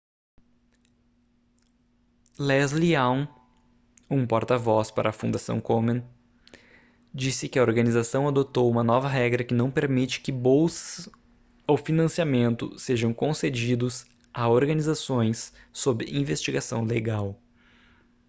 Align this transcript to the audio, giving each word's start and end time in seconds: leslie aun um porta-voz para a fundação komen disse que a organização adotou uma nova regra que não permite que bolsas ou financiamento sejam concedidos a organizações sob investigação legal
leslie 2.39 2.95
aun 2.95 3.27
um 4.09 4.25
porta-voz 4.25 4.89
para 4.89 5.09
a 5.11 5.13
fundação 5.13 5.61
komen 5.61 6.03
disse 7.13 7.47
que 7.47 7.59
a 7.59 7.61
organização 7.61 8.27
adotou 8.27 8.67
uma 8.67 8.83
nova 8.83 9.07
regra 9.07 9.43
que 9.43 9.53
não 9.53 9.69
permite 9.69 10.19
que 10.21 10.31
bolsas 10.31 11.07
ou 11.67 11.77
financiamento 11.77 12.79
sejam 12.79 13.13
concedidos 13.13 14.07
a 14.33 14.49
organizações 14.49 15.53
sob 15.71 16.03
investigação 16.09 16.83
legal 16.83 17.39